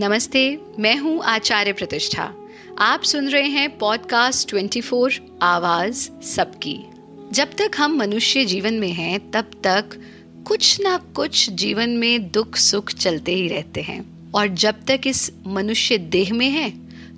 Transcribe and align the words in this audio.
नमस्ते, 0.00 0.58
मैं 0.78 0.96
हूँ 0.96 1.22
आचार्य 1.22 1.72
प्रतिष्ठा। 1.72 2.34
आप 2.78 3.02
सुन 3.02 3.28
रहे 3.28 3.48
हैं 3.48 3.78
पॉडकास्ट 3.78 4.48
24 4.48 5.20
आवाज़ 5.42 6.10
सबकी। 6.22 6.78
जब 7.32 7.50
तक 7.50 7.70
हम 7.76 7.96
मनुष्य 7.96 8.44
जीवन 8.44 8.74
में 8.74 8.92
हैं, 8.92 9.30
तब 9.30 9.50
तक 9.64 9.84
कुछ 10.46 10.80
ना 10.80 10.96
कुछ 10.96 11.50
जीवन 11.50 11.90
में 11.90 12.30
दुख 12.30 12.56
सुख 12.56 12.92
चलते 12.92 13.34
ही 13.34 13.48
रहते 13.48 13.80
हैं। 13.80 14.32
और 14.32 14.48
जब 14.48 14.84
तक 14.84 15.00
इस 15.06 15.32
मनुष्य 15.46 15.98
देह 15.98 16.32
में 16.34 16.50
है 16.50 16.70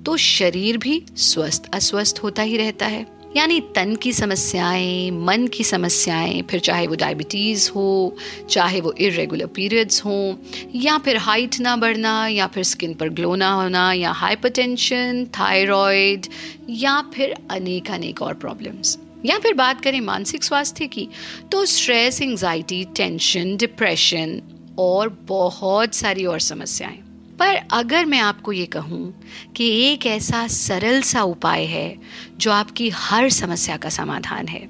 तो 0.03 0.17
शरीर 0.17 0.77
भी 0.77 1.03
स्वस्थ, 1.17 1.71
अस्वस्थ 1.73 2.21
होता 2.23 2.43
ही 2.43 2.57
रहता 2.57 2.87
है। 2.87 3.07
यानी 3.37 3.61
तन 3.61 3.95
की 3.96 4.12
समस्याएँ, 4.12 5.11
मन 5.11 5.46
की 5.46 5.65
समस्याएँ, 5.65 6.43
फिर 6.43 6.61
चाहे 6.61 6.87
वो 6.87 6.95
डायबिटीज़ 6.95 7.71
हो, 7.71 8.16
चाहे 8.51 8.80
वो 8.80 8.93
इरेगुलर 8.93 9.47
पीरियड्स 9.47 10.05
हो, 10.05 10.39
या 10.75 10.98
फिर 10.98 11.16
हाइट 11.16 11.61
ना 11.61 11.77
बढ़ना, 11.77 12.27
या 12.29 12.47
फिर 12.47 12.65
स्किन 12.65 12.95
पर 12.95 13.09
ग्लो 13.09 13.34
ना 13.34 13.53
होना, 13.53 13.93
या 13.93 14.11
हाइपरटेंशन 14.12 15.27
थायराइड 15.39 16.27
या 16.70 17.01
फिर 17.15 17.34
अनेक 17.51 17.91
अनेक 17.91 18.23
और 18.23 18.34
प्रॉब्लम्स 18.34 18.98
या 19.25 19.39
फिर 19.39 19.55
बात 19.55 19.80
करें 19.80 20.01
मानसिक 20.01 20.45
स्वास्थ्य 20.45 20.87
की 20.87 21.09
तो 21.53 21.64
स्ट्रेस 21.64 22.23
एंजाइटी 22.23 22.84
टेंशन 22.97 23.56
डिप्रेशन 23.56 24.41
और 24.78 25.09
बहुत 25.09 25.95
सारी 25.95 26.25
और 26.25 26.41
समस्याएँ। 26.41 27.12
पर 27.42 27.56
अगर 27.73 28.05
मैं 28.06 28.19
आपको 28.19 28.52
ये 28.52 28.66
कहूँ 28.66 29.23
कि 29.56 29.66
एक 29.87 30.06
ऐसा 30.06 30.46
सरल 30.46 31.00
सा 31.02 31.23
उपाय 31.23 31.64
है 31.64 31.96
जो 32.37 32.50
आपकी 32.52 32.88
हर 32.88 33.30
समस्या 33.30 33.77
का 33.77 33.88
समाधान 33.88 34.48
है 34.48 34.60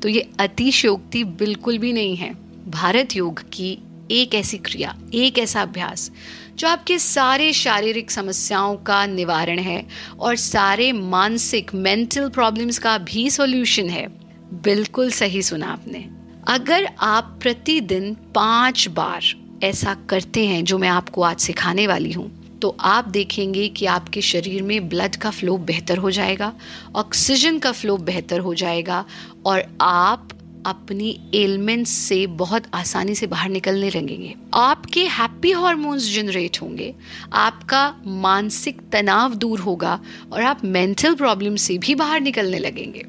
तो 0.00 0.08
ये 0.08 0.30
अतिशयोक्ति 0.40 1.24
बिल्कुल 1.24 1.78
भी 1.78 1.92
नहीं 1.92 2.16
है। 2.16 2.30
भारत 2.70 3.16
योग 3.16 3.42
की 3.52 3.78
एक 4.10 4.34
ऐसी 4.34 4.58
क्रिया, 4.58 4.96
एक 5.14 5.38
ऐसा 5.38 5.62
अभ्यास, 5.62 6.10
जो 6.54 6.68
आपके 6.68 6.98
सारे 6.98 7.52
शारीरिक 7.52 8.10
समस्याओं 8.10 8.76
का 8.76 9.06
निवारण 9.06 9.58
है 9.58 9.86
और 10.20 10.36
सारे 10.36 10.92
मानसिक 10.92 11.74
मेंटल 11.74 12.28
प्रॉब्लम्स 12.28 12.78
का 12.78 12.98
भी 12.98 13.30
सॉल्यूशन 13.30 13.90
है। 13.90 14.06
बिल्कुल 14.62 15.10
सही 15.10 15.42
सुना 15.42 15.66
आपने। 15.66 16.08
अगर 16.48 16.88
आप 17.00 17.38
प्रतिदिन 17.42 18.14
पाँच 18.14 18.88
बार 18.88 19.41
ऐसा 19.62 19.94
करते 20.08 20.46
हैं 20.46 20.64
जो 20.64 20.78
मैं 20.78 20.88
आपको 20.88 21.22
आज 21.22 21.38
सिखाने 21.38 21.86
वाली 21.86 22.12
हूँ। 22.12 22.30
तो 22.58 22.76
आप 22.80 23.08
देखेंगे 23.08 23.68
कि 23.68 23.86
आपके 23.86 24.20
शरीर 24.22 24.62
में 24.62 24.88
ब्लड 24.88 25.16
का 25.16 25.30
फ्लो 25.30 25.56
बेहतर 25.58 25.98
हो 25.98 26.10
जाएगा 26.10 26.52
ऑक्सीजन 26.96 27.58
का 27.58 27.72
फ्लो 27.72 27.96
बेहतर 27.96 28.40
हो 28.40 28.54
जाएगा 28.54 29.04
और 29.46 29.64
आप 29.80 30.28
अपनी 30.66 31.08
एलिमेंट्स 31.34 31.90
से 31.90 32.26
बहुत 32.26 32.64
आसानी 32.74 33.14
से 33.14 33.26
बाहर 33.26 33.48
निकलने 33.48 33.90
लगेंगे। 33.90 34.34
आपके 34.54 35.04
हैप्पी 35.06 35.50
हॉर्मोन्स 35.50 36.12
जनरेट 36.14 36.60
होंगे, 36.62 36.94
आपका 37.32 37.94
मानसिक 38.06 38.80
तनाव 38.92 39.34
दूर 39.34 39.60
होगा 39.60 39.98
और 40.32 40.42
आप 40.42 40.64
मेंटल 40.64 41.14
प्रॉब्लम 41.14 41.56
से 41.56 41.78
भी 41.78 41.94
बाहर 41.94 42.20
निकलने 42.20 42.58
लगेंगे। 42.58 43.04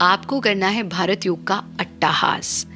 आपको 0.00 0.40
करना 0.40 0.66
है 0.66 0.88
भारत 0.88 1.26
योग 1.26 1.46
का 1.46 1.62
अट्टाहास। 1.80 2.66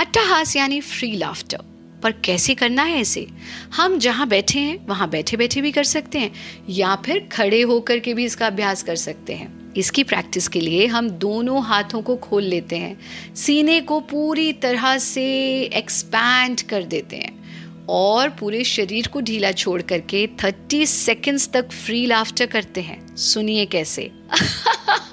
अट्टाहास 0.00 0.56
यानी 0.56 0.80
फ्री 0.80 1.16
लाफ्टर 1.16 1.64
पर 2.02 2.12
कैसे 2.12 2.54
करना 2.54 2.82
है 2.82 3.00
इसे? 3.00 3.26
हम 3.74 3.98
जहाँ 3.98 4.28
बैठे 4.28 4.58
हैं, 4.58 4.86
वहाँ 4.86 5.10
बैठे 5.10 5.36
बैठे 5.36 5.60
भी 5.60 5.72
कर 5.72 5.84
सकते 5.84 6.18
हैं, 6.18 6.32
या 6.68 6.96
फिर 6.96 7.28
खड़े 7.32 7.62
होकर 7.62 7.98
के 7.98 8.14
भी 8.14 8.24
इसका 8.24 8.46
अभ्यास 8.46 8.82
कर 8.82 8.96
सकते 8.96 9.32
हैं। 9.32 9.60
इसकी 9.76 10.04
प्रैक्टिस 10.04 10.48
के 10.48 10.60
लिए 10.60 10.86
हम 10.86 11.10
दोनों 11.10 11.62
हाथों 11.62 12.02
को 12.02 12.16
खोल 12.16 12.42
लेते 12.42 12.76
हैं। 12.76 13.00
सीने 13.34 13.80
को 13.80 14.00
पूरी 14.00 14.52
तरह 14.52 14.98
से 14.98 15.24
एक्सपैंड 15.62 16.60
कर 16.60 16.82
देते 16.82 17.16
हैं 17.16 17.40
और 17.88 18.28
पूरे 18.28 18.64
शरीर 18.64 19.06
को 19.06 19.20
ढीला 19.20 19.52
छोड़ 19.52 19.82
करके 19.82 20.26
30 20.26 20.90
सेकंड्स 20.90 21.48
तक 21.48 21.70
फ्री 21.70 22.06
लाफ्टर 22.06 22.46
करते 22.46 22.80
हैं। 22.80 23.16
सुनिए 23.16 23.66
कैसे? 23.66 24.10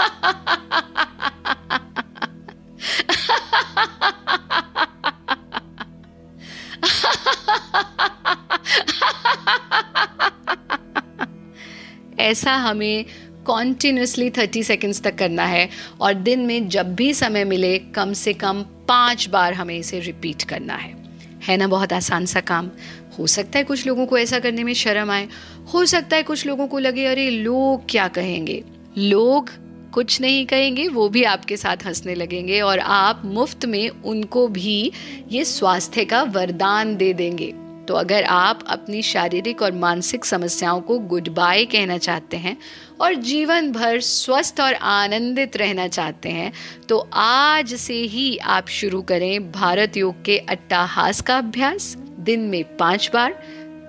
ऐसा 12.19 12.55
हमें 12.55 13.05
कॉन्टीन्यूसली 13.45 14.29
थर्टी 14.29 14.63
सेकेंड्स 14.63 15.01
तक 15.01 15.15
करना 15.15 15.45
है 15.45 15.69
और 16.01 16.13
दिन 16.13 16.39
में 16.39 16.69
जब 16.69 16.95
भी 16.95 17.13
समय 17.13 17.43
मिले, 17.43 17.79
कम 17.79 18.13
से 18.13 18.33
कम 18.33 18.65
पाँच 18.87 19.29
बार 19.29 19.53
हमें 19.53 19.77
इसे 19.77 19.99
रिपीट 19.99 20.43
करना 20.43 20.75
है। 20.75 20.97
है 21.43 21.57
ना 21.57 21.67
बहुत 21.67 21.93
आसान 21.93 22.25
सा 22.25 22.39
काम? 22.39 22.71
हो 23.19 23.27
सकता 23.27 23.57
है 23.57 23.63
कुछ 23.63 23.87
लोगों 23.87 24.05
को 24.05 24.17
ऐसा 24.17 24.39
करने 24.39 24.63
में 24.63 24.73
शर्म 24.73 25.11
आए। 25.11 25.27
हो 25.73 25.85
सकता 25.85 26.15
है 26.17 26.23
कुछ 26.23 26.45
लोगों 26.45 26.67
को 26.67 26.79
लगे, 26.79 27.05
अरे, 27.05 27.29
लोग 27.29 27.81
क्या 27.89 28.07
कहेंगे? 28.07 28.63
लोग 28.97 29.49
कुछ 29.91 30.21
नहीं 30.21 30.45
कहेंगे, 30.45 30.87
वो 30.87 31.09
भी 31.09 31.23
आपके 31.23 31.57
साथ 31.57 31.77
हंसने 31.85 32.15
लगेंगे 32.15 32.61
और 32.61 32.79
आप 32.79 33.21
मुफ़्त 33.25 33.65
में 33.65 33.89
उनको 33.89 34.47
भी 34.47 34.91
ये 35.31 35.45
स्वास्थ्य 35.45 36.05
का 36.05 36.23
वरदान 36.23 36.95
दे 36.95 37.13
देंगे। 37.13 37.53
तो 37.87 37.93
अगर 37.93 38.23
आप 38.23 38.63
अपनी 38.67 39.01
शारीरिक 39.01 39.61
और 39.61 39.71
मानसिक 39.71 40.25
समस्याओं 40.25 40.81
को 40.81 40.97
गुड 40.99 41.29
बाय 41.29 41.65
कहना 41.65 41.97
चाहते 41.97 42.37
हैं 42.37 42.57
और 43.01 43.13
जीवन 43.13 43.71
भर 43.71 43.99
स्वस्थ 43.99 44.59
और 44.61 44.73
आनंदित 44.73 45.57
रहना 45.57 45.87
चाहते 45.87 46.29
हैं 46.29 46.51
तो 46.89 46.97
आज 47.13 47.73
से 47.75 47.93
ही 47.93 48.37
आप 48.37 48.67
शुरू 48.69 49.01
करें 49.01 49.51
भारत 49.51 49.97
योग 49.97 50.23
के 50.25 50.37
अट्टाहास 50.39 51.21
का 51.21 51.37
अभ्यास। 51.37 51.95
दिन 52.19 52.39
में 52.39 52.77
पाँच 52.77 53.09
बार, 53.13 53.33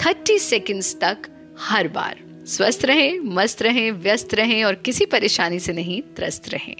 थर्टी 0.06 0.38
सेकेंड्स 0.38 0.94
तक 1.00 1.28
हर 1.60 1.88
बार। 1.88 2.16
स्वस्थ 2.46 2.84
रहें, 2.84 3.18
मस्त 3.20 3.62
रहें, 3.62 3.90
व्यस्त 3.92 4.34
रहें 4.34 4.62
और 4.64 4.74
किसी 4.74 5.06
परेशानी 5.06 5.58
से 5.58 5.72
नहीं 5.72 6.00
त्रस्त 6.16 6.48
रहें। 6.48 6.74